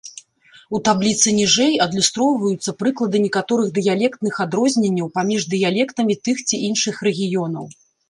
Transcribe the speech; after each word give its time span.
У 0.77 0.77
табліцы 0.87 1.33
ніжэй 1.39 1.73
адлюстроўваюцца 1.85 2.75
прыклады 2.81 3.17
некаторых 3.27 3.67
дыялектных 3.77 4.43
адрозненняў 4.49 5.07
паміж 5.21 5.41
дыялектамі 5.55 6.21
тых 6.27 6.37
ці 6.49 6.65
іншых 6.73 6.95
рэгіёнаў. 7.11 7.65